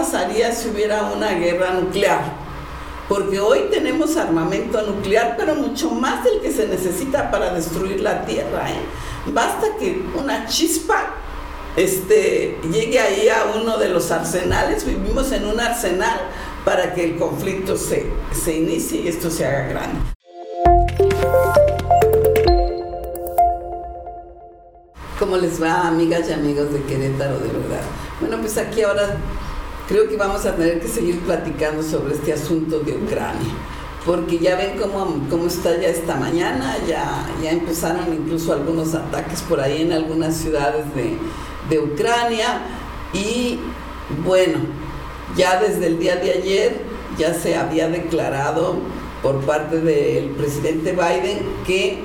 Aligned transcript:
pasaría 0.00 0.50
si 0.52 0.70
hubiera 0.70 1.02
una 1.14 1.32
guerra 1.32 1.72
nuclear. 1.72 2.22
Porque 3.06 3.38
hoy 3.38 3.66
tenemos 3.70 4.16
armamento 4.16 4.80
nuclear, 4.82 5.34
pero 5.36 5.54
mucho 5.54 5.90
más 5.90 6.24
del 6.24 6.40
que 6.40 6.50
se 6.50 6.68
necesita 6.68 7.30
para 7.30 7.52
destruir 7.52 8.00
la 8.00 8.24
Tierra. 8.24 8.70
¿eh? 8.70 8.80
Basta 9.26 9.66
que 9.78 10.02
una 10.16 10.46
chispa 10.46 11.16
este, 11.76 12.58
llegue 12.72 12.98
ahí 12.98 13.28
a 13.28 13.58
uno 13.60 13.76
de 13.76 13.90
los 13.90 14.10
arsenales, 14.10 14.86
vivimos 14.86 15.32
en 15.32 15.46
un 15.46 15.60
arsenal 15.60 16.18
para 16.64 16.94
que 16.94 17.04
el 17.04 17.16
conflicto 17.18 17.76
se, 17.76 18.06
se 18.32 18.56
inicie 18.56 19.02
y 19.02 19.08
esto 19.08 19.30
se 19.30 19.44
haga 19.44 19.68
grande. 19.68 20.00
¿Cómo 25.18 25.36
les 25.36 25.62
va, 25.62 25.86
amigas 25.86 26.28
y 26.30 26.32
amigos 26.32 26.72
de 26.72 26.82
Querétaro, 26.84 27.38
de 27.38 27.48
verdad? 27.48 27.82
Bueno, 28.20 28.38
pues 28.38 28.56
aquí 28.56 28.82
ahora 28.82 29.16
creo 29.90 30.08
que 30.08 30.16
vamos 30.16 30.46
a 30.46 30.54
tener 30.54 30.78
que 30.78 30.86
seguir 30.86 31.18
platicando 31.18 31.82
sobre 31.82 32.14
este 32.14 32.32
asunto 32.32 32.78
de 32.78 32.92
Ucrania, 32.92 33.50
porque 34.06 34.38
ya 34.38 34.54
ven 34.54 34.78
cómo, 34.78 35.26
cómo 35.28 35.48
está 35.48 35.80
ya 35.80 35.88
esta 35.88 36.14
mañana, 36.14 36.76
ya, 36.86 37.26
ya 37.42 37.50
empezaron 37.50 38.14
incluso 38.14 38.52
algunos 38.52 38.94
ataques 38.94 39.42
por 39.42 39.60
ahí 39.60 39.82
en 39.82 39.92
algunas 39.92 40.36
ciudades 40.36 40.84
de, 40.94 41.16
de 41.68 41.80
Ucrania, 41.80 42.62
y 43.12 43.58
bueno, 44.24 44.60
ya 45.36 45.60
desde 45.60 45.88
el 45.88 45.98
día 45.98 46.14
de 46.14 46.34
ayer 46.34 46.82
ya 47.18 47.34
se 47.34 47.56
había 47.56 47.88
declarado 47.88 48.76
por 49.24 49.40
parte 49.40 49.80
del 49.80 50.28
presidente 50.30 50.92
Biden 50.92 51.40
que 51.66 51.98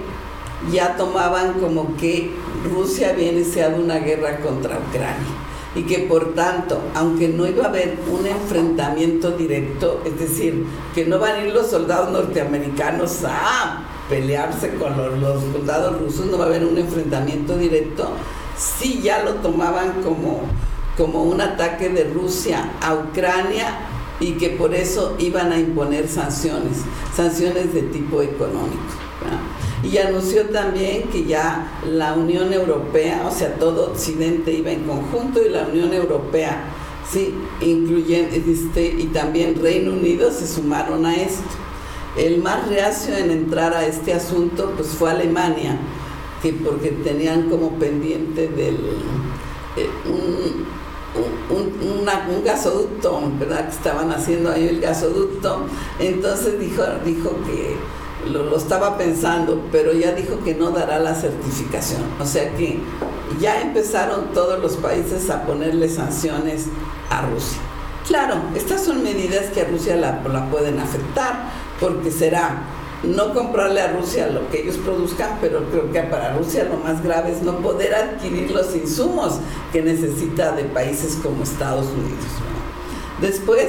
ya 0.72 0.98
tomaban 0.98 1.60
como 1.60 1.96
que 1.98 2.32
Rusia 2.74 3.12
había 3.12 3.32
iniciado 3.32 3.80
una 3.80 4.00
guerra 4.00 4.40
contra 4.40 4.80
Ucrania 4.80 5.46
y 5.76 5.84
que 5.84 6.00
por 6.00 6.34
tanto, 6.34 6.82
aunque 6.96 7.28
no 7.28 7.46
iba 7.46 7.66
a 7.66 7.68
haber 7.68 7.98
un 8.10 8.26
enfrentamiento 8.26 9.32
directo, 9.32 10.02
es 10.06 10.18
decir, 10.18 10.66
que 10.94 11.06
no 11.06 11.20
van 11.20 11.36
a 11.36 11.46
ir 11.46 11.54
los 11.54 11.68
soldados 11.68 12.12
norteamericanos 12.12 13.24
a 13.26 13.84
pelearse 14.10 14.76
con 14.76 14.96
los, 14.98 15.42
soldados 15.52 16.00
rusos, 16.00 16.28
no 16.28 16.38
va 16.38 16.46
a 16.46 16.48
haber 16.48 16.66
un 16.66 16.78
enfrentamiento 16.78 17.58
directo, 17.58 18.10
sí 18.58 19.02
ya 19.04 19.24
lo 19.24 19.36
tomaban 19.36 20.02
como, 20.02 20.42
como 20.96 21.24
un 21.24 21.42
ataque 21.42 21.90
de 21.90 22.06
Rusia 22.06 22.72
a 22.82 22.94
Ucrania 22.94 23.68
y 24.22 24.34
que 24.34 24.52
por 24.52 24.74
eso 24.74 25.16
iban 25.20 25.52
a 25.52 25.60
imponer 25.60 26.08
sanciones, 26.08 26.84
sanciones 27.14 27.74
de 27.74 27.82
tipo 27.82 28.22
económico 28.22 28.80
y 29.92 29.98
anunció 29.98 30.46
también 30.50 31.04
que 31.10 31.26
ya 31.26 31.80
la 31.88 32.14
Unión 32.14 32.52
Europea, 32.52 33.24
o 33.28 33.32
sea, 33.32 33.56
todo 33.56 33.92
Occidente 33.92 34.52
iba 34.52 34.72
en 34.72 34.84
conjunto 34.84 35.42
y 35.46 35.50
la 35.50 35.68
Unión 35.68 35.94
Europea, 35.94 36.66
sí, 37.10 37.36
incluyendo, 37.62 38.36
este, 38.36 38.88
y 38.88 39.08
también 39.08 39.62
Reino 39.62 39.94
Unido 39.94 40.32
se 40.32 40.48
sumaron 40.48 41.06
a 41.06 41.16
esto. 41.16 41.44
El 42.18 42.42
más 42.42 42.68
reacio 42.68 43.16
en 43.16 43.30
entrar 43.30 43.74
a 43.74 43.86
este 43.86 44.14
asunto 44.14 44.74
pues 44.76 44.90
fue 44.90 45.12
Alemania, 45.12 45.78
que 46.42 46.54
porque 46.54 46.90
tenían 46.90 47.50
como 47.50 47.72
pendiente 47.78 48.48
del 48.48 48.78
eh, 49.76 49.90
un, 50.06 50.66
un, 51.56 52.44
gasoducto, 52.44 53.22
¿verdad? 53.40 53.70
Que 53.70 53.76
estaban 53.76 54.12
haciendo 54.12 54.52
ahí 54.52 54.68
el 54.68 54.80
gasoducto. 54.80 55.66
Entonces 56.00 56.60
dijo, 56.60 56.84
dijo 57.04 57.32
que 57.46 57.76
lo, 58.26 58.56
estaba 58.56 58.98
pensando, 58.98 59.62
pero 59.72 59.94
ya 59.94 60.12
dijo 60.12 60.44
que 60.44 60.56
no 60.56 60.72
dará 60.72 61.00
la 61.00 61.16
certificación. 61.16 62.02
O 62.20 62.26
sea 62.26 62.54
que 62.56 62.80
ya 63.40 63.62
empezaron 63.62 64.34
todos 64.34 64.60
los 64.60 64.78
países 64.78 65.30
a 65.30 65.44
ponerle 65.44 65.90
sanciones 65.90 66.66
a 67.10 67.22
Rusia. 67.22 67.60
Claro, 68.08 68.36
estas 68.56 68.84
son 68.84 69.04
medidas 69.04 69.46
que 69.48 69.62
a 69.62 69.66
Rusia 69.66 69.96
la, 69.96 70.22
pueden 70.52 70.80
afectar, 70.80 71.50
porque 71.80 72.12
será 72.12 72.64
no 73.04 73.34
comprarle 73.34 73.82
a 73.82 73.92
Rusia 73.94 74.28
lo 74.28 74.50
que 74.50 74.62
ellos 74.62 74.78
produzcan, 74.78 75.38
pero 75.42 75.64
creo 75.70 75.92
que 75.92 76.02
para 76.02 76.36
Rusia 76.36 76.66
lo 76.66 76.78
más 76.78 77.04
grave 77.04 77.32
es 77.32 77.42
no 77.42 77.58
poder 77.58 77.94
adquirir 77.94 78.52
los 78.52 78.76
insumos 78.76 79.40
que 79.72 79.82
necesita 79.82 80.52
de 80.54 80.64
países 80.66 81.18
como 81.22 81.44
Estados 81.44 81.88
Unidos. 81.88 82.26
Después, 83.22 83.68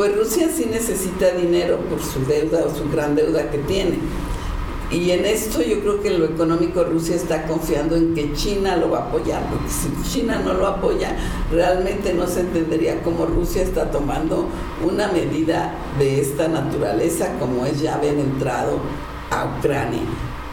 pues 0.00 0.16
Rusia 0.16 0.48
sí 0.48 0.64
necesita 0.64 1.30
dinero 1.32 1.76
por 1.90 2.02
su 2.02 2.24
deuda 2.24 2.64
o 2.64 2.74
su 2.74 2.88
gran 2.90 3.14
deuda 3.14 3.50
que 3.50 3.58
tiene. 3.58 3.98
Y 4.90 5.10
en 5.10 5.26
esto 5.26 5.60
yo 5.60 5.80
creo 5.80 6.00
que 6.00 6.08
lo 6.08 6.24
económico 6.24 6.84
Rusia 6.84 7.16
está 7.16 7.46
confiando 7.46 7.96
en 7.96 8.14
que 8.14 8.32
China 8.32 8.78
lo 8.78 8.88
va 8.88 9.00
a 9.00 9.08
apoyar, 9.08 9.42
porque 9.50 9.68
si 9.68 9.90
China 10.10 10.40
no 10.42 10.54
lo 10.54 10.66
apoya, 10.66 11.14
realmente 11.52 12.14
no 12.14 12.26
se 12.26 12.40
entendería 12.40 13.02
cómo 13.02 13.26
Rusia 13.26 13.60
está 13.60 13.90
tomando 13.90 14.46
una 14.82 15.08
medida 15.08 15.74
de 15.98 16.22
esta 16.22 16.48
naturaleza 16.48 17.34
como 17.38 17.66
es 17.66 17.82
ya 17.82 17.96
haber 17.96 18.18
entrado 18.18 18.78
a 19.30 19.54
Ucrania. 19.58 20.00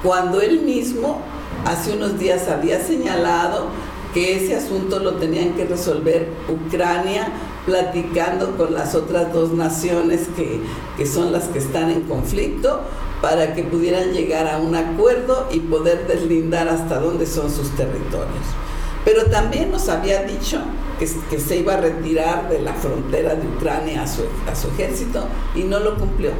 Cuando 0.03 0.41
él 0.41 0.59
mismo 0.63 1.21
hace 1.63 1.93
unos 1.93 2.19
días 2.19 2.49
había 2.49 2.83
señalado 2.83 3.67
que 4.13 4.35
ese 4.35 4.57
asunto 4.57 4.99
lo 4.99 5.13
tenían 5.15 5.53
que 5.53 5.63
resolver 5.63 6.27
Ucrania 6.49 7.31
platicando 7.67 8.55
con 8.55 8.73
las 8.73 8.95
otras 8.95 9.33
dos 9.33 9.51
naciones 9.51 10.29
que, 10.37 11.05
son 11.05 11.33
las 11.33 11.49
que 11.49 11.59
están 11.59 11.91
en 11.91 12.03
conflicto 12.03 12.79
para 13.21 13.53
que 13.53 13.63
pudieran 13.63 14.13
llegar 14.13 14.47
a 14.47 14.57
un 14.57 14.73
acuerdo 14.73 15.49
y 15.51 15.59
poder 15.59 16.07
deslindar 16.07 16.69
hasta 16.69 16.97
dónde 16.97 17.25
son 17.25 17.51
sus 17.51 17.69
territorios. 17.75 18.45
Pero 19.03 19.25
también 19.25 19.69
nos 19.69 19.89
había 19.89 20.23
dicho 20.23 20.61
que, 20.97 21.09
que 21.29 21.39
se 21.41 21.57
iba 21.57 21.73
a 21.73 21.81
retirar 21.81 22.49
de 22.49 22.59
la 22.59 22.73
frontera 22.73 23.35
de 23.35 23.45
Ucrania 23.45 24.03
a 24.03 24.07
su, 24.07 24.21
a 24.49 24.55
su 24.55 24.69
ejército 24.69 25.25
y 25.53 25.63
no 25.63 25.79
lo 25.79 25.97
cumplió. 25.97 26.31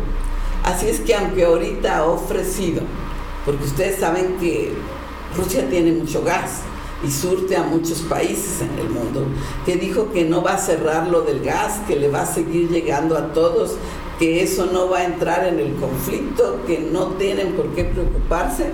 Así 0.63 0.87
es 0.87 1.01
que 1.01 1.13
aunque 1.13 1.43
ahorita 1.43 1.97
ha 1.97 2.05
ofrecido, 2.05 2.83
porque 3.45 3.65
ustedes 3.65 3.99
saben 3.99 4.37
que 4.39 4.71
Rusia 5.35 5.69
tiene 5.69 5.91
mucho 5.91 6.23
gas, 6.23 6.61
y 7.03 7.11
surte 7.11 7.55
a 7.55 7.63
muchos 7.63 7.99
países 8.01 8.61
en 8.61 8.79
el 8.79 8.89
mundo, 8.89 9.25
que 9.65 9.75
dijo 9.75 10.11
que 10.11 10.25
no 10.25 10.41
va 10.41 10.53
a 10.53 10.57
cerrar 10.57 11.07
lo 11.07 11.21
del 11.21 11.41
gas, 11.41 11.81
que 11.87 11.95
le 11.95 12.09
va 12.09 12.21
a 12.21 12.25
seguir 12.25 12.69
llegando 12.69 13.17
a 13.17 13.33
todos, 13.33 13.75
que 14.17 14.41
eso 14.41 14.67
no 14.67 14.89
va 14.89 14.99
a 14.99 15.05
entrar 15.05 15.45
en 15.45 15.59
el 15.59 15.75
conflicto, 15.75 16.61
que 16.65 16.79
no 16.79 17.07
tienen 17.11 17.53
por 17.53 17.67
qué 17.75 17.83
preocuparse, 17.83 18.71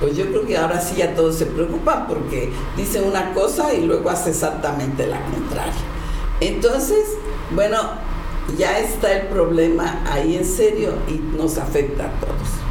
pues 0.00 0.16
yo 0.16 0.26
creo 0.26 0.46
que 0.46 0.56
ahora 0.56 0.80
sí 0.80 0.96
ya 0.96 1.14
todos 1.14 1.36
se 1.36 1.46
preocupan 1.46 2.06
porque 2.08 2.52
dice 2.76 3.00
una 3.00 3.32
cosa 3.32 3.72
y 3.72 3.86
luego 3.86 4.10
hace 4.10 4.30
exactamente 4.30 5.06
la 5.06 5.20
contraria. 5.24 5.72
Entonces, 6.40 7.16
bueno, 7.54 7.78
ya 8.58 8.80
está 8.80 9.12
el 9.12 9.28
problema 9.28 10.02
ahí 10.10 10.36
en 10.36 10.44
serio 10.44 10.92
y 11.08 11.14
nos 11.36 11.56
afecta 11.56 12.06
a 12.06 12.20
todos 12.20 12.61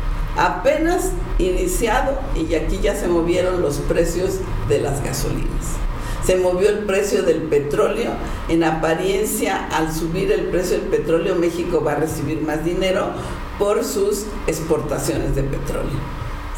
apenas 0.41 1.12
iniciado 1.38 2.19
y 2.35 2.56
aquí 2.56 2.79
ya 2.81 2.96
se 2.96 3.07
movieron 3.07 3.62
los 3.62 3.78
precios 3.78 4.40
de 4.68 4.79
las 4.79 5.03
gasolinas. 5.03 5.78
Se 6.25 6.35
movió 6.38 6.69
el 6.69 6.79
precio 6.79 7.24
del 7.24 7.44
petróleo. 7.44 8.12
En 8.50 8.63
apariencia, 8.63 9.68
al 9.68 9.94
subir 9.94 10.31
el 10.31 10.46
precio 10.46 10.78
del 10.78 10.88
petróleo, 10.88 11.35
México 11.35 11.84
va 11.84 11.94
a 11.94 11.96
recibir 11.96 12.41
más 12.41 12.63
dinero 12.66 13.12
por 13.59 13.84
sus 13.84 14.25
exportaciones 14.47 15.35
de 15.35 15.44
petróleo. 15.44 16.00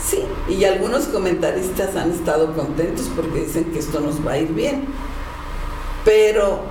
Sí, 0.01 0.23
y 0.49 0.63
algunos 0.65 1.05
comentaristas 1.05 1.95
han 1.95 2.11
estado 2.11 2.53
contentos 2.53 3.09
porque 3.15 3.41
dicen 3.41 3.65
que 3.65 3.79
esto 3.79 3.99
nos 3.99 4.25
va 4.25 4.33
a 4.33 4.37
ir 4.37 4.49
bien. 4.49 4.85
Pero, 6.03 6.61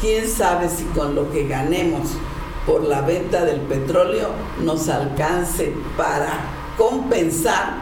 ¿quién 0.00 0.28
sabe 0.28 0.68
si 0.68 0.84
con 0.84 1.14
lo 1.14 1.30
que 1.30 1.46
ganemos 1.46 2.08
por 2.66 2.84
la 2.84 3.00
venta 3.02 3.44
del 3.44 3.60
petróleo 3.60 4.28
nos 4.62 4.88
alcance 4.88 5.72
para 5.96 6.40
compensar 6.76 7.78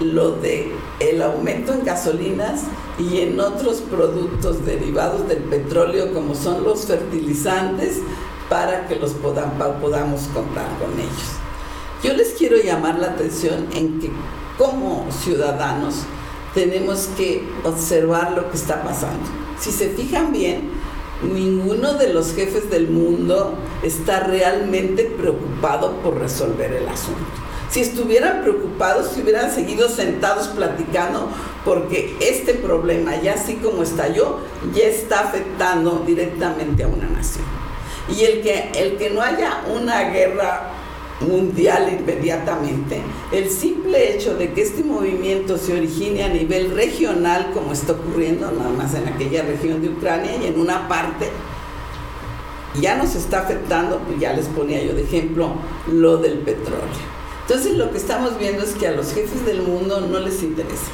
lo 0.00 0.32
de 0.32 0.72
el 1.00 1.22
aumento 1.22 1.72
en 1.72 1.84
gasolinas 1.84 2.62
y 2.98 3.20
en 3.20 3.38
otros 3.40 3.82
productos 3.82 4.64
derivados 4.64 5.28
del 5.28 5.42
petróleo 5.44 6.12
como 6.12 6.34
son 6.34 6.64
los 6.64 6.86
fertilizantes 6.86 8.00
para 8.48 8.86
que 8.86 8.96
los 8.96 9.12
podamos 9.12 10.22
contar 10.34 10.68
con 10.78 10.92
ellos. 10.98 11.36
Yo 12.02 12.12
les 12.12 12.34
quiero 12.34 12.56
llamar 12.58 12.98
la 12.98 13.08
atención 13.08 13.66
en 13.74 13.98
que 14.00 14.10
como 14.58 15.06
ciudadanos 15.10 16.02
tenemos 16.54 17.08
que 17.16 17.46
observar 17.64 18.32
lo 18.32 18.50
que 18.50 18.56
está 18.56 18.82
pasando. 18.82 19.28
Si 19.58 19.72
se 19.72 19.88
fijan 19.90 20.32
bien, 20.32 20.70
ninguno 21.22 21.94
de 21.94 22.12
los 22.12 22.34
jefes 22.34 22.70
del 22.70 22.88
mundo 22.88 23.54
está 23.82 24.20
realmente 24.20 25.04
preocupado 25.04 25.92
por 26.02 26.18
resolver 26.18 26.72
el 26.72 26.88
asunto. 26.88 27.20
Si 27.70 27.80
estuvieran 27.80 28.42
preocupados, 28.42 29.12
si 29.12 29.22
hubieran 29.22 29.50
seguido 29.50 29.88
sentados 29.88 30.48
platicando, 30.48 31.28
porque 31.64 32.16
este 32.20 32.54
problema, 32.54 33.16
ya 33.20 33.34
así 33.34 33.54
como 33.54 33.82
estalló, 33.82 34.38
ya 34.72 34.84
está 34.84 35.20
afectando 35.20 36.04
directamente 36.06 36.84
a 36.84 36.88
una 36.88 37.08
nación. 37.08 37.44
Y 38.08 38.24
el 38.24 38.42
que, 38.42 38.70
el 38.76 38.96
que 38.96 39.10
no 39.10 39.20
haya 39.20 39.64
una 39.74 40.10
guerra 40.10 40.70
mundial 41.20 41.98
inmediatamente, 41.98 43.00
el 43.32 43.50
simple 43.50 44.14
hecho 44.14 44.36
de 44.36 44.52
que 44.52 44.62
este 44.62 44.84
movimiento 44.84 45.56
se 45.56 45.74
origine 45.74 46.22
a 46.24 46.28
nivel 46.28 46.72
regional, 46.72 47.50
como 47.54 47.72
está 47.72 47.92
ocurriendo 47.92 48.50
nada 48.50 48.70
más 48.70 48.94
en 48.94 49.08
aquella 49.08 49.42
región 49.42 49.80
de 49.80 49.88
Ucrania 49.88 50.32
y 50.42 50.46
en 50.46 50.60
una 50.60 50.88
parte, 50.88 51.30
ya 52.80 52.96
nos 52.96 53.14
está 53.14 53.40
afectando, 53.40 53.98
pues 54.00 54.20
ya 54.20 54.32
les 54.34 54.46
ponía 54.46 54.82
yo 54.82 54.94
de 54.94 55.02
ejemplo 55.02 55.54
lo 55.90 56.18
del 56.18 56.38
petróleo. 56.38 57.16
Entonces 57.48 57.76
lo 57.76 57.90
que 57.90 57.98
estamos 57.98 58.38
viendo 58.38 58.64
es 58.64 58.72
que 58.72 58.88
a 58.88 58.92
los 58.92 59.12
jefes 59.14 59.46
del 59.46 59.62
mundo 59.62 60.00
no 60.00 60.18
les 60.18 60.42
interesa. 60.42 60.90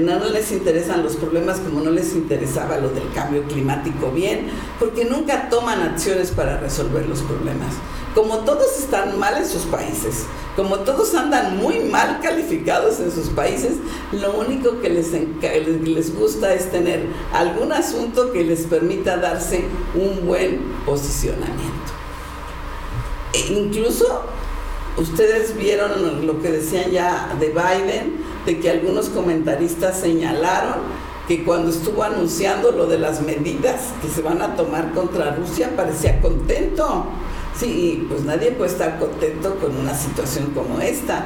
No 0.00 0.18
les 0.28 0.50
interesan 0.50 1.02
los 1.02 1.16
problemas 1.16 1.60
como 1.60 1.80
no 1.80 1.90
les 1.90 2.14
interesaba 2.14 2.78
lo 2.78 2.88
del 2.88 3.10
cambio 3.12 3.44
climático 3.44 4.10
bien, 4.10 4.48
porque 4.78 5.04
nunca 5.04 5.48
toman 5.48 5.82
acciones 5.82 6.30
para 6.30 6.58
resolver 6.58 7.06
los 7.08 7.20
problemas. 7.22 7.74
Como 8.14 8.38
todos 8.38 8.78
están 8.78 9.18
mal 9.18 9.36
en 9.36 9.48
sus 9.48 9.62
países, 9.62 10.24
como 10.56 10.80
todos 10.80 11.14
andan 11.14 11.56
muy 11.56 11.80
mal 11.80 12.20
calificados 12.20 13.00
en 13.00 13.10
sus 13.10 13.28
países, 13.30 13.72
lo 14.12 14.38
único 14.38 14.80
que 14.80 14.88
les, 14.88 15.12
les 15.12 16.14
gusta 16.14 16.54
es 16.54 16.70
tener 16.70 17.06
algún 17.32 17.72
asunto 17.72 18.32
que 18.32 18.44
les 18.44 18.62
permita 18.62 19.16
darse 19.16 19.64
un 19.94 20.26
buen 20.26 20.60
posicionamiento. 20.86 21.92
E 23.32 23.52
incluso 23.52 24.24
Ustedes 24.96 25.56
vieron 25.56 26.24
lo 26.24 26.40
que 26.40 26.52
decían 26.52 26.92
ya 26.92 27.34
de 27.40 27.48
Biden, 27.48 28.23
de 28.46 28.60
que 28.60 28.70
algunos 28.70 29.08
comentaristas 29.08 30.00
señalaron 30.00 30.74
que 31.26 31.42
cuando 31.44 31.70
estuvo 31.70 32.02
anunciando 32.02 32.72
lo 32.72 32.86
de 32.86 32.98
las 32.98 33.22
medidas 33.22 33.92
que 34.02 34.08
se 34.08 34.20
van 34.20 34.42
a 34.42 34.56
tomar 34.56 34.92
contra 34.92 35.34
Rusia 35.34 35.70
parecía 35.74 36.20
contento. 36.20 37.06
Sí, 37.58 38.06
pues 38.08 38.24
nadie 38.24 38.50
puede 38.50 38.70
estar 38.70 38.98
contento 38.98 39.56
con 39.56 39.76
una 39.76 39.94
situación 39.94 40.50
como 40.54 40.80
esta. 40.80 41.24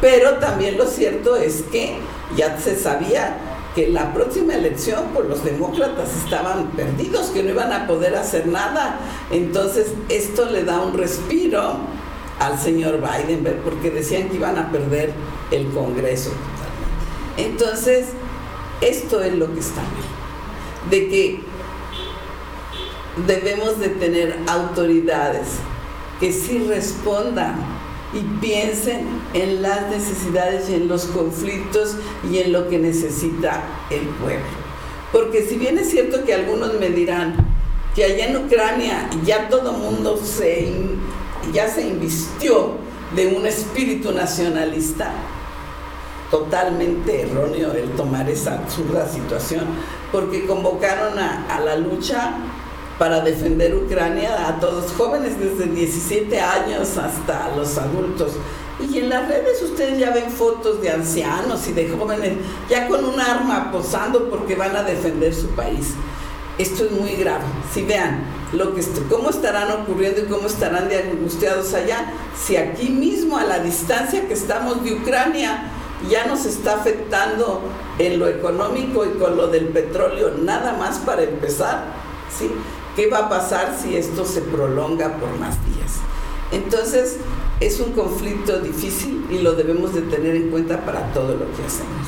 Pero 0.00 0.34
también 0.34 0.76
lo 0.76 0.86
cierto 0.86 1.36
es 1.36 1.62
que 1.72 1.96
ya 2.36 2.58
se 2.58 2.76
sabía 2.76 3.38
que 3.74 3.88
la 3.88 4.12
próxima 4.12 4.54
elección, 4.54 5.04
pues 5.14 5.28
los 5.28 5.44
demócratas 5.44 6.10
estaban 6.24 6.68
perdidos, 6.72 7.26
que 7.28 7.42
no 7.42 7.50
iban 7.50 7.72
a 7.72 7.86
poder 7.86 8.16
hacer 8.16 8.46
nada. 8.46 8.98
Entonces 9.30 9.92
esto 10.08 10.46
le 10.46 10.64
da 10.64 10.80
un 10.80 10.96
respiro 10.96 11.76
al 12.38 12.58
señor 12.58 13.00
Biden, 13.00 13.44
porque 13.64 13.90
decían 13.90 14.28
que 14.28 14.36
iban 14.36 14.58
a 14.58 14.70
perder 14.70 15.12
el 15.50 15.68
Congreso 15.70 16.30
Entonces, 17.38 18.08
esto 18.80 19.22
es 19.22 19.34
lo 19.34 19.52
que 19.54 19.60
está 19.60 19.80
bien, 19.80 20.90
de 20.90 21.08
que 21.08 21.40
debemos 23.26 23.80
de 23.80 23.88
tener 23.88 24.38
autoridades 24.46 25.48
que 26.20 26.32
sí 26.32 26.66
respondan 26.68 27.56
y 28.12 28.20
piensen 28.40 29.06
en 29.34 29.62
las 29.62 29.88
necesidades 29.88 30.68
y 30.68 30.74
en 30.74 30.88
los 30.88 31.06
conflictos 31.06 31.96
y 32.30 32.38
en 32.38 32.52
lo 32.52 32.68
que 32.68 32.78
necesita 32.78 33.62
el 33.90 34.06
pueblo. 34.20 34.44
Porque 35.12 35.42
si 35.42 35.56
bien 35.56 35.78
es 35.78 35.90
cierto 35.90 36.24
que 36.24 36.34
algunos 36.34 36.74
me 36.74 36.90
dirán 36.90 37.34
que 37.94 38.04
allá 38.04 38.26
en 38.26 38.36
Ucrania 38.36 39.08
ya 39.24 39.48
todo 39.48 39.72
mundo 39.72 40.20
se 40.22 40.72
ya 41.52 41.68
se 41.68 41.82
invistió 41.86 42.76
de 43.14 43.28
un 43.28 43.46
espíritu 43.46 44.12
nacionalista, 44.12 45.12
totalmente 46.30 47.22
erróneo 47.22 47.72
el 47.72 47.90
tomar 47.92 48.28
esa 48.28 48.54
absurda 48.54 49.08
situación, 49.08 49.64
porque 50.12 50.46
convocaron 50.46 51.18
a, 51.18 51.60
la 51.64 51.76
lucha 51.76 52.32
para 52.98 53.20
defender 53.20 53.74
Ucrania 53.74 54.48
a 54.48 54.60
todos 54.60 54.92
jóvenes 54.92 55.38
desde 55.38 55.70
17 55.70 56.40
años 56.40 56.96
hasta 56.96 57.54
los 57.56 57.78
adultos. 57.78 58.32
Y 58.80 58.98
en 58.98 59.08
las 59.08 59.26
redes 59.28 59.60
ustedes 59.62 59.98
ya 59.98 60.10
ven 60.10 60.30
fotos 60.30 60.80
de 60.80 60.90
ancianos 60.90 61.66
y 61.66 61.72
de 61.72 61.88
jóvenes 61.88 62.34
ya 62.68 62.86
con 62.86 63.04
un 63.04 63.18
arma 63.18 63.72
posando 63.72 64.30
porque 64.30 64.54
van 64.54 64.76
a 64.76 64.82
defender 64.82 65.34
su 65.34 65.48
país. 65.48 65.94
Esto 66.58 66.84
es 66.84 66.90
muy 66.92 67.14
grave. 67.14 67.44
Si 67.72 67.82
vean, 67.82 68.22
lo 68.52 68.74
que 68.74 68.82
cómo 69.08 69.30
estarán 69.30 69.70
ocurriendo 69.70 70.22
y 70.22 70.24
cómo 70.24 70.46
estarán 70.46 70.88
de 70.88 70.98
angustiados 70.98 71.74
allá, 71.74 72.12
si 72.36 72.56
aquí 72.56 72.88
mismo 72.88 73.36
a 73.36 73.44
la 73.44 73.58
distancia 73.60 74.26
que 74.26 74.34
estamos 74.34 74.82
de 74.84 74.94
Ucrania 74.94 75.70
ya 76.08 76.26
nos 76.26 76.44
está 76.46 76.76
afectando 76.76 77.62
en 77.98 78.18
lo 78.18 78.28
económico 78.28 79.04
y 79.04 79.18
con 79.18 79.36
lo 79.36 79.48
del 79.48 79.68
petróleo, 79.68 80.32
nada 80.40 80.74
más 80.74 80.98
para 80.98 81.22
empezar, 81.22 81.84
¿sí? 82.36 82.50
¿Qué 82.94 83.08
va 83.08 83.18
a 83.18 83.28
pasar 83.28 83.76
si 83.80 83.96
esto 83.96 84.24
se 84.24 84.42
prolonga 84.42 85.14
por 85.16 85.30
más 85.38 85.56
días? 85.66 85.94
Entonces, 86.50 87.18
es 87.60 87.80
un 87.80 87.92
conflicto 87.92 88.60
difícil 88.60 89.26
y 89.30 89.38
lo 89.38 89.52
debemos 89.52 89.94
de 89.94 90.02
tener 90.02 90.36
en 90.36 90.50
cuenta 90.50 90.84
para 90.84 91.12
todo 91.12 91.32
lo 91.32 91.46
que 91.56 91.64
hacemos. 91.66 92.06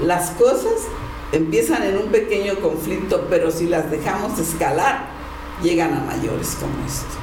Las 0.00 0.30
cosas 0.30 0.86
empiezan 1.32 1.82
en 1.82 1.98
un 1.98 2.06
pequeño 2.06 2.56
conflicto, 2.60 3.26
pero 3.28 3.50
si 3.50 3.66
las 3.66 3.90
dejamos 3.90 4.38
escalar, 4.38 5.06
llegan 5.62 5.94
a 5.94 6.00
mayores 6.00 6.56
como 6.60 6.74
esto. 6.86 7.16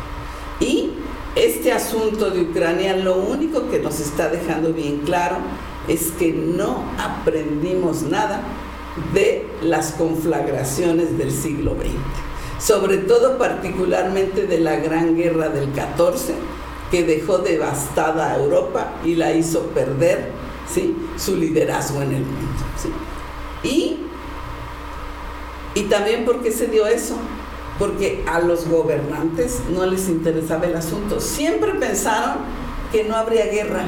Y 0.60 0.92
este 1.36 1.72
asunto 1.72 2.32
de 2.32 2.42
Ucrania 2.42 2.96
lo 2.96 3.18
único 3.18 3.70
que 3.70 3.80
nos 3.80 4.00
está 4.00 4.30
dejando 4.30 4.74
bien 4.74 5.02
claro 5.06 5.38
es 5.88 6.12
que 6.20 6.34
no 6.34 6.84
aprendimos 6.98 8.04
nada 8.04 8.42
de 9.14 9.48
las 9.62 9.92
conflagraciones 9.94 11.18
del 11.18 11.32
siglo 11.32 11.76
XX, 11.76 12.64
sobre 12.64 12.98
todo 12.98 13.38
particularmente 13.38 14.46
de 14.46 14.60
la 14.60 14.76
Gran 14.78 15.16
Guerra 15.16 15.50
del 15.50 15.72
14, 15.72 16.36
que 16.92 17.04
dejó 17.04 17.40
devastada 17.40 18.32
a 18.32 18.38
Europa 18.38 18.94
y 19.06 19.16
la 19.16 19.34
hizo 19.34 19.62
perder 19.68 20.32
¿sí? 20.72 20.96
su 21.18 21.36
liderazgo 21.36 22.02
en 22.02 22.14
el 22.14 22.24
mundo. 22.24 22.64
Y, 23.64 23.98
y 25.76 25.84
también 25.84 26.26
porque 26.26 26.52
se 26.52 26.68
dio 26.68 26.88
eso, 26.88 27.16
porque 27.78 28.24
a 28.28 28.40
los 28.40 28.68
gobernantes 28.68 29.62
no 29.70 29.86
les 29.86 30.10
interesaba 30.10 30.66
el 30.66 30.76
asunto. 30.76 31.20
Siempre 31.20 31.74
pensaron 31.76 32.40
que 32.92 33.04
no 33.04 33.16
habría 33.16 33.46
guerra, 33.46 33.84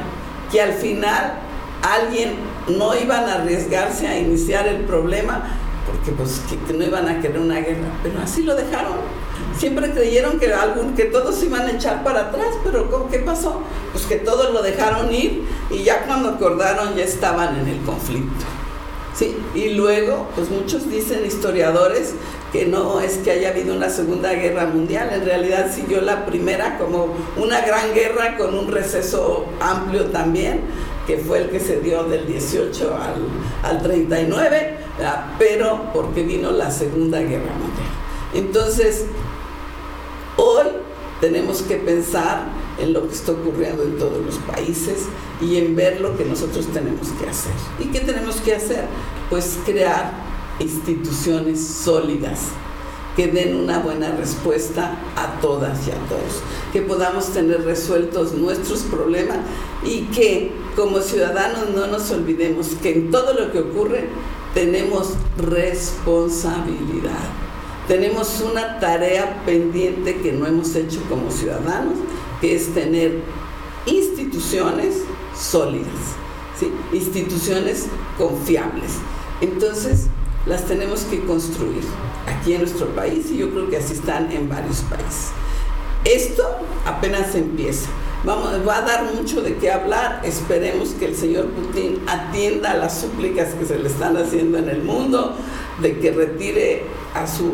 que 0.51 0.61
al 0.61 0.73
final 0.73 1.39
alguien 1.81 2.35
no 2.67 2.95
iban 2.95 3.27
a 3.27 3.35
arriesgarse 3.35 4.07
a 4.07 4.19
iniciar 4.19 4.67
el 4.67 4.81
problema, 4.85 5.43
porque 5.85 6.11
pues 6.11 6.41
que, 6.67 6.73
no 6.73 6.83
iban 6.83 7.07
a 7.07 7.21
querer 7.21 7.39
una 7.39 7.59
guerra, 7.59 7.89
pero 8.03 8.19
así 8.21 8.43
lo 8.43 8.55
dejaron. 8.55 8.97
Siempre 9.57 9.91
creyeron 9.91 10.39
que, 10.39 10.53
algún, 10.53 10.95
que 10.95 11.05
todos 11.05 11.43
iban 11.43 11.61
a 11.67 11.71
echar 11.71 12.03
para 12.03 12.27
atrás, 12.27 12.55
pero 12.63 13.07
¿qué 13.09 13.19
pasó? 13.19 13.61
Pues 13.91 14.05
que 14.05 14.15
todos 14.15 14.53
lo 14.53 14.61
dejaron 14.61 15.13
ir 15.13 15.43
y 15.69 15.83
ya 15.83 16.05
cuando 16.05 16.29
acordaron 16.29 16.95
ya 16.95 17.03
estaban 17.03 17.59
en 17.59 17.67
el 17.67 17.81
conflicto. 17.81 18.45
¿sí? 19.13 19.37
Y 19.53 19.69
luego, 19.69 20.27
pues 20.35 20.49
muchos 20.49 20.89
dicen, 20.89 21.25
historiadores, 21.25 22.13
que 22.51 22.65
no 22.65 22.99
es 22.99 23.17
que 23.17 23.31
haya 23.31 23.49
habido 23.49 23.75
una 23.75 23.89
segunda 23.89 24.33
guerra 24.33 24.65
mundial, 24.65 25.09
en 25.13 25.25
realidad 25.25 25.71
siguió 25.73 26.01
la 26.01 26.25
primera 26.25 26.77
como 26.77 27.13
una 27.37 27.61
gran 27.61 27.93
guerra 27.93 28.37
con 28.37 28.55
un 28.55 28.71
receso 28.71 29.45
amplio 29.61 30.05
también, 30.07 30.61
que 31.07 31.17
fue 31.17 31.39
el 31.39 31.49
que 31.49 31.59
se 31.59 31.79
dio 31.79 32.03
del 32.03 32.27
18 32.27 32.95
al, 32.95 33.69
al 33.69 33.81
39, 33.81 34.77
pero 35.39 35.91
porque 35.93 36.23
vino 36.23 36.51
la 36.51 36.71
segunda 36.71 37.19
guerra 37.19 37.53
mundial. 37.53 37.87
Entonces, 38.33 39.05
hoy 40.37 40.67
tenemos 41.19 41.61
que 41.63 41.75
pensar 41.75 42.45
en 42.79 42.93
lo 42.93 43.07
que 43.07 43.13
está 43.13 43.31
ocurriendo 43.31 43.83
en 43.83 43.97
todos 43.97 44.25
los 44.25 44.35
países 44.39 45.05
y 45.39 45.57
en 45.57 45.75
ver 45.75 46.01
lo 46.01 46.17
que 46.17 46.25
nosotros 46.25 46.67
tenemos 46.67 47.09
que 47.19 47.29
hacer. 47.29 47.53
¿Y 47.79 47.85
qué 47.85 47.99
tenemos 47.99 48.37
que 48.37 48.55
hacer? 48.55 48.85
Pues 49.29 49.59
crear 49.65 50.11
instituciones 50.59 51.65
sólidas 51.65 52.49
que 53.15 53.27
den 53.27 53.55
una 53.55 53.79
buena 53.79 54.15
respuesta 54.15 54.97
a 55.15 55.39
todas 55.41 55.87
y 55.87 55.91
a 55.91 55.95
todos, 56.07 56.41
que 56.71 56.81
podamos 56.81 57.27
tener 57.33 57.63
resueltos 57.65 58.33
nuestros 58.33 58.81
problemas 58.83 59.37
y 59.83 60.01
que 60.13 60.51
como 60.75 60.99
ciudadanos 61.01 61.69
no 61.75 61.87
nos 61.87 62.11
olvidemos 62.11 62.67
que 62.81 62.93
en 62.93 63.11
todo 63.11 63.33
lo 63.33 63.51
que 63.51 63.59
ocurre 63.59 64.07
tenemos 64.53 65.13
responsabilidad. 65.37 67.19
Tenemos 67.87 68.41
una 68.41 68.79
tarea 68.79 69.41
pendiente 69.45 70.17
que 70.17 70.31
no 70.31 70.45
hemos 70.45 70.75
hecho 70.75 71.01
como 71.09 71.31
ciudadanos, 71.31 71.95
que 72.39 72.55
es 72.55 72.73
tener 72.73 73.21
instituciones 73.85 75.03
sólidas, 75.35 75.87
instituciones 76.93 77.87
confiables. 78.17 78.93
Entonces, 79.41 80.07
las 80.45 80.65
tenemos 80.65 81.01
que 81.01 81.21
construir 81.21 81.83
aquí 82.27 82.53
en 82.53 82.61
nuestro 82.61 82.87
país 82.95 83.29
y 83.31 83.37
yo 83.37 83.49
creo 83.51 83.69
que 83.69 83.77
así 83.77 83.93
están 83.93 84.31
en 84.31 84.47
varios 84.49 84.81
países. 84.81 85.29
Esto 86.03 86.43
apenas 86.85 87.35
empieza. 87.35 87.89
Va 88.27 88.77
a 88.77 88.81
dar 88.81 89.13
mucho 89.15 89.41
de 89.41 89.55
qué 89.55 89.71
hablar. 89.71 90.21
Esperemos 90.23 90.89
que 90.89 91.05
el 91.05 91.15
señor 91.15 91.47
Putin 91.47 92.03
atienda 92.07 92.75
las 92.75 92.99
súplicas 92.99 93.55
que 93.55 93.65
se 93.65 93.79
le 93.79 93.87
están 93.87 94.15
haciendo 94.15 94.59
en 94.59 94.69
el 94.69 94.83
mundo, 94.83 95.35
de 95.81 95.97
que 95.99 96.11
retire 96.11 96.83
a, 97.15 97.25
su, 97.25 97.53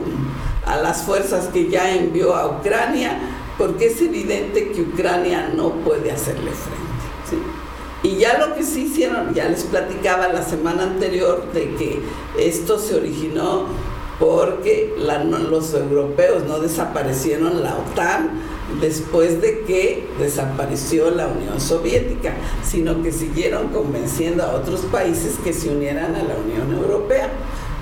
a 0.66 0.76
las 0.76 1.04
fuerzas 1.04 1.48
que 1.48 1.70
ya 1.70 1.96
envió 1.96 2.36
a 2.36 2.60
Ucrania, 2.60 3.18
porque 3.58 3.88
es 3.88 4.02
evidente 4.02 4.72
que 4.72 4.82
Ucrania 4.82 5.52
no 5.56 5.70
puede 5.70 6.12
hacerle 6.12 6.52
frente. 6.52 7.48
Y 8.04 8.18
ya 8.18 8.38
lo 8.38 8.54
que 8.54 8.64
sí 8.64 8.84
hicieron, 8.84 9.34
ya 9.34 9.48
les 9.50 9.64
platicaba 9.64 10.28
la 10.28 10.44
semana 10.44 10.84
anterior 10.84 11.52
de 11.54 11.74
que 11.76 12.00
esto 12.38 12.78
se 12.78 12.96
originó 12.96 13.66
porque 14.20 14.94
los 14.98 15.74
europeos 15.74 16.44
no 16.46 16.60
desaparecieron 16.60 17.64
la 17.64 17.76
OTAN 17.76 18.57
después 18.82 19.42
de 19.42 19.62
que 19.62 20.08
desapareció 20.20 21.10
la 21.12 21.28
Unión 21.28 21.60
Soviética, 21.60 22.34
sino 22.64 23.02
que 23.02 23.12
siguieron 23.12 23.70
convenciendo 23.70 24.44
a 24.44 24.54
otros 24.54 24.82
países 24.82 25.36
que 25.44 25.54
se 25.54 25.70
unieran 25.70 26.16
a 26.16 26.24
la 26.24 26.36
Unión 26.36 26.74
Europea. 26.82 27.30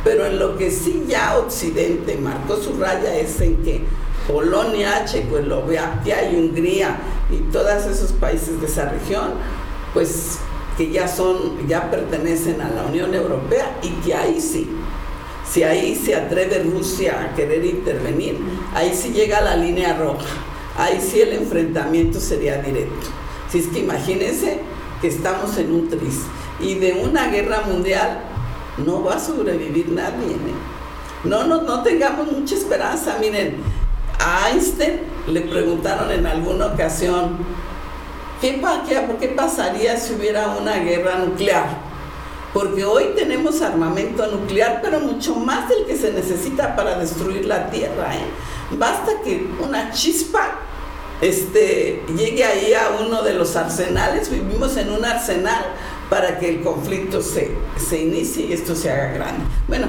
Pero 0.03 0.25
en 0.27 0.37
lo 0.37 0.57
que 0.57 0.69
sí 0.69 1.05
ya 1.07 1.37
Occidente 1.37 2.15
marcó 2.17 2.57
su 2.57 2.77
raya 2.77 3.15
es 3.15 3.41
en 3.41 3.57
que 3.63 3.81
Polonia, 4.27 5.05
Checoslovaquia 5.05 6.31
y 6.31 6.35
Hungría 6.35 6.97
y 7.31 7.37
todos 7.51 7.85
esos 7.85 8.11
países 8.11 8.59
de 8.61 8.67
esa 8.67 8.89
región, 8.89 9.33
pues 9.93 10.39
que 10.77 10.91
ya 10.91 11.07
son, 11.07 11.67
ya 11.67 11.89
pertenecen 11.89 12.61
a 12.61 12.69
la 12.69 12.83
Unión 12.83 13.13
Europea 13.13 13.77
y 13.81 13.89
que 14.05 14.13
ahí 14.13 14.41
sí, 14.41 14.69
si 15.49 15.63
ahí 15.63 15.95
se 15.95 16.15
atreve 16.15 16.63
Rusia 16.63 17.21
a 17.21 17.35
querer 17.35 17.65
intervenir, 17.65 18.37
ahí 18.73 18.93
sí 18.93 19.11
llega 19.11 19.41
la 19.41 19.55
línea 19.55 19.97
roja, 19.97 20.25
ahí 20.77 20.99
sí 21.01 21.21
el 21.21 21.33
enfrentamiento 21.33 22.19
sería 22.19 22.61
directo. 22.61 23.07
Si 23.51 23.59
es 23.59 23.67
que 23.67 23.79
imagínense 23.79 24.59
que 25.01 25.07
estamos 25.07 25.57
en 25.57 25.71
un 25.71 25.89
tris 25.89 26.21
y 26.59 26.75
de 26.75 26.93
una 26.93 27.27
guerra 27.27 27.61
mundial 27.61 28.19
no 28.77 29.03
va 29.03 29.15
a 29.15 29.19
sobrevivir 29.19 29.89
nadie. 29.89 30.33
¿eh? 30.33 30.55
No, 31.23 31.45
no, 31.45 31.61
no 31.61 31.83
tengamos 31.83 32.31
mucha 32.31 32.55
esperanza. 32.55 33.17
Miren, 33.19 33.57
a 34.19 34.49
Einstein 34.49 35.01
le 35.27 35.41
preguntaron 35.41 36.11
en 36.11 36.25
alguna 36.25 36.67
ocasión, 36.67 37.37
¿qué, 38.41 38.61
qué 39.19 39.27
pasaría 39.29 39.97
si 39.97 40.13
hubiera 40.13 40.55
una 40.59 40.77
guerra 40.77 41.17
nuclear? 41.19 41.95
porque 42.55 42.85
hoy 42.85 43.07
tenemos 43.17 43.61
armamento 43.61 44.25
nuclear, 44.27 44.79
pero 44.81 45.01
mucho 45.01 45.35
más 45.35 45.67
del 45.67 45.85
que 45.85 45.97
se 45.97 46.13
necesita 46.13 46.73
para 46.73 46.97
destruir 46.97 47.43
la 47.43 47.69
Tierra. 47.69 48.15
¿eh? 48.15 48.77
Basta 48.77 49.11
que 49.25 49.45
una 49.61 49.91
chispa 49.91 50.61
este, 51.25 52.03
llegue 52.15 52.43
ahí 52.43 52.73
a 52.73 53.03
uno 53.03 53.23
de 53.23 53.33
los 53.33 53.55
arsenales, 53.55 54.29
vivimos 54.29 54.77
en 54.77 54.91
un 54.91 55.03
arsenal 55.03 55.65
para 56.09 56.37
que 56.37 56.49
el 56.49 56.61
conflicto 56.61 57.21
se, 57.21 57.51
se 57.77 58.01
inicie 58.01 58.45
y 58.45 58.53
esto 58.53 58.75
se 58.75 58.91
haga 58.91 59.13
grande. 59.13 59.43
Bueno, 59.67 59.87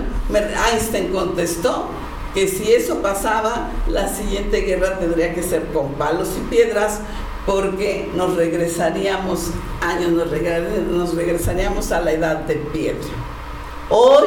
Einstein 0.73 1.09
contestó 1.13 1.89
que 2.33 2.49
si 2.49 2.73
eso 2.73 3.03
pasaba, 3.03 3.71
la 3.89 4.09
siguiente 4.09 4.61
guerra 4.63 4.99
tendría 4.99 5.35
que 5.35 5.43
ser 5.43 5.67
con 5.73 5.93
palos 5.95 6.29
y 6.39 6.51
piedras, 6.51 7.01
porque 7.45 8.11
nos 8.15 8.37
regresaríamos 8.37 9.51
años, 9.81 10.11
nos, 10.13 11.15
regresaríamos 11.15 11.93
a 11.93 12.01
la 12.01 12.13
edad 12.13 12.37
de 12.41 12.57
piedra. 12.57 13.09
Hoy, 13.89 14.25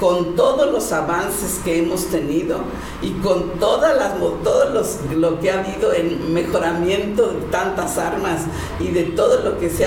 con 0.00 0.34
todos 0.34 0.72
los 0.72 0.90
avances 0.92 1.60
que 1.62 1.78
hemos 1.78 2.06
tenido 2.06 2.60
y 3.02 3.12
con 3.20 3.58
todas 3.60 3.96
las, 3.96 4.18
todo 4.18 4.70
los, 4.70 4.96
lo 5.14 5.38
que 5.38 5.50
ha 5.50 5.60
habido 5.60 5.92
en 5.92 6.32
mejoramiento 6.32 7.28
de 7.28 7.40
tantas 7.50 7.98
armas 7.98 8.40
y 8.80 8.88
de 8.88 9.02
todo 9.04 9.42
lo 9.42 9.58
que 9.58 9.68
se 9.68 9.86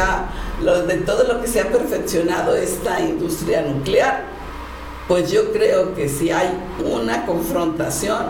de 0.88 0.98
todo 0.98 1.24
lo 1.24 1.42
que 1.42 1.48
se 1.48 1.62
ha 1.62 1.72
perfeccionado 1.72 2.56
esta 2.56 3.02
industria 3.02 3.64
nuclear, 3.64 4.26
pues 5.08 5.32
yo 5.32 5.52
creo 5.52 5.96
que 5.96 6.08
si 6.08 6.30
hay 6.30 6.50
una 6.86 7.26
confrontación, 7.26 8.28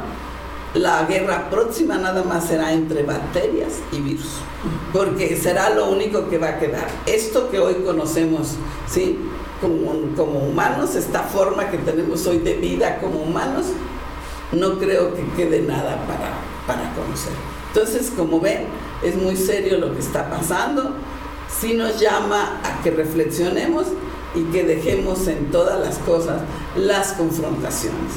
la 0.74 1.04
guerra 1.04 1.50
próxima 1.50 1.98
nada 1.98 2.24
más 2.24 2.46
será 2.46 2.72
entre 2.72 3.04
bacterias 3.04 3.74
y 3.92 4.00
virus, 4.00 4.40
porque 4.92 5.36
será 5.38 5.70
lo 5.70 5.90
único 5.90 6.30
que 6.30 6.38
va 6.38 6.50
a 6.50 6.60
quedar. 6.60 6.88
Esto 7.06 7.50
que 7.50 7.60
hoy 7.60 7.76
conocemos, 7.86 8.56
¿sí? 8.88 9.20
Como, 9.62 9.92
humanos, 10.40 10.96
esta 10.96 11.24
forma 11.24 11.70
que 11.70 11.78
tenemos 11.78 12.26
hoy 12.28 12.40
de 12.40 12.56
vida 12.56 13.00
como 13.00 13.22
humanos, 13.22 13.68
no 14.52 14.78
creo 14.78 15.14
que 15.16 15.24
quede 15.38 15.62
nada 15.62 16.06
para, 16.06 16.34
para 16.68 16.94
conocer. 16.94 17.34
Entonces, 17.74 18.12
como 18.16 18.40
ven, 18.40 18.66
es 19.04 19.16
muy 19.16 19.36
serio 19.36 19.78
lo 19.78 19.94
que 19.94 20.00
está 20.00 20.30
pasando, 20.30 20.96
sí 21.50 21.74
nos 21.74 22.00
llama 22.00 22.60
a 22.64 22.84
que 22.84 22.92
reflexionemos 22.92 23.88
y 24.36 24.44
que 24.52 24.64
dejemos 24.64 25.28
en 25.28 25.50
todas 25.50 25.80
las 25.80 25.98
cosas 26.00 26.42
las 26.76 27.14
confrontaciones 27.14 28.12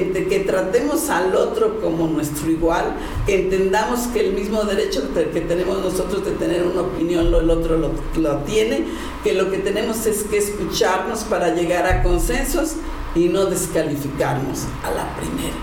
que, 0.00 0.44
tratemos 0.46 1.10
al 1.10 1.34
otro 1.34 1.80
como 1.80 2.06
nuestro 2.06 2.50
igual, 2.50 2.94
que 3.26 3.42
entendamos 3.42 4.00
que 4.08 4.20
el 4.20 4.32
mismo 4.32 4.62
derecho 4.64 5.02
que 5.14 5.40
tenemos 5.42 5.82
nosotros 5.82 6.24
de 6.24 6.32
tener 6.32 6.62
una 6.62 6.82
opinión, 6.82 7.26
el 7.26 7.50
otro 7.50 7.76
lo, 7.76 7.90
lo 8.16 8.36
tiene, 8.38 8.84
que 9.22 9.34
lo 9.34 9.50
que 9.50 9.58
tenemos 9.58 10.06
es 10.06 10.22
que 10.24 10.38
escucharnos 10.38 11.24
para 11.24 11.54
llegar 11.54 11.86
a 11.86 12.02
consensos 12.02 12.74
y 13.14 13.28
no 13.28 13.46
descalificarnos 13.46 14.64
a 14.82 14.90
la 14.90 15.14
primera. 15.16 15.56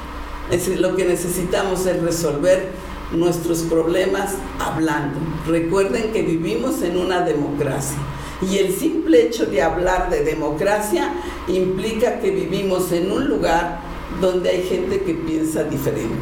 Es 0.52 0.66
decir, 0.66 0.80
lo 0.80 0.96
que 0.96 1.06
necesitamos 1.06 1.86
es 1.86 2.02
resolver 2.02 2.70
nuestros 3.12 3.60
problemas 3.64 4.36
hablando. 4.60 5.20
Recuerden 5.48 6.12
que 6.12 6.22
vivimos 6.22 6.82
en 6.84 6.98
una 6.98 7.22
democracia 7.22 7.98
y 8.48 8.58
el 8.58 8.74
simple 8.74 9.24
hecho 9.24 9.46
de 9.48 9.62
hablar 9.62 10.10
de 10.10 10.24
democracia 10.24 11.12
implica 11.48 12.20
que 12.20 12.32
vivimos 12.32 12.92
en 12.92 13.12
un 13.12 13.28
lugar 13.28 13.89
donde 14.22 14.50
hay 14.50 14.64
gente 14.64 15.02
que 15.02 15.14
piensa 15.14 15.64
diferente. 15.64 16.18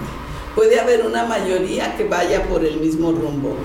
Puede 0.56 0.80
haber 0.80 1.06
una 1.06 1.26
mayoría 1.26 1.96
que 1.96 2.06
vaya 2.06 2.44
por 2.44 2.66
el 2.66 2.80
mismo 2.80 3.12
rumbo, 3.12 3.56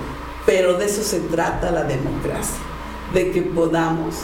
pero 0.44 0.74
de 0.74 0.86
eso 0.86 1.02
se 1.02 1.20
trata 1.20 1.70
la 1.70 1.84
democracia, 1.84 2.58
de 3.14 3.30
que 3.30 3.42
podamos 3.42 4.16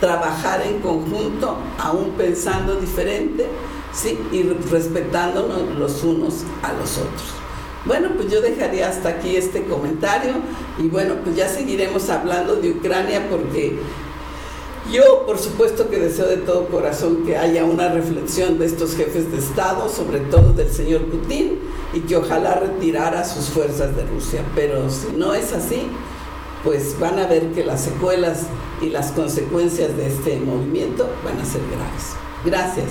trabajar 0.00 0.62
en 0.66 0.80
conjunto, 0.80 1.56
aún 1.78 2.10
pensando 2.18 2.76
diferente, 2.76 3.46
¿sí? 3.92 4.18
y 4.32 4.42
respetándonos 4.42 5.76
los 5.76 6.02
unos 6.02 6.44
a 6.62 6.72
los 6.72 6.98
otros. 6.98 7.42
Bueno, 7.84 8.10
pues 8.16 8.30
yo 8.30 8.40
dejaría 8.40 8.88
hasta 8.88 9.08
aquí 9.10 9.36
este 9.36 9.64
comentario 9.64 10.34
y 10.78 10.88
bueno, 10.88 11.14
pues 11.24 11.34
ya 11.34 11.48
seguiremos 11.48 12.10
hablando 12.10 12.56
de 12.56 12.70
Ucrania 12.70 13.26
porque 13.28 13.78
yo, 14.92 15.24
por 15.26 15.38
supuesto, 15.38 15.88
que 15.88 15.98
deseo 15.98 16.26
de 16.26 16.36
todo 16.36 16.66
corazón 16.66 17.24
que 17.24 17.36
haya 17.36 17.64
una 17.64 17.88
reflexión 17.88 18.58
de 18.58 18.66
estos 18.66 18.94
jefes 18.94 19.32
de 19.32 19.38
Estado, 19.38 19.88
sobre 19.88 20.20
todo 20.20 20.52
del 20.52 20.70
señor 20.70 21.06
Putin, 21.06 21.58
y 21.94 22.00
que 22.00 22.16
ojalá 22.16 22.56
retirara 22.56 23.24
sus 23.24 23.46
fuerzas 23.46 23.96
de 23.96 24.04
Rusia. 24.04 24.44
Pero 24.54 24.90
si 24.90 25.16
no 25.16 25.34
es 25.34 25.52
así, 25.52 25.88
pues 26.62 26.98
van 27.00 27.18
a 27.18 27.26
ver 27.26 27.52
que 27.52 27.64
las 27.64 27.80
secuelas 27.80 28.46
y 28.80 28.90
las 28.90 29.12
consecuencias 29.12 29.96
de 29.96 30.06
este 30.06 30.38
movimiento 30.38 31.08
van 31.24 31.38
a 31.38 31.44
ser 31.44 31.62
graves. 31.72 32.14
Gracias. 32.44 32.88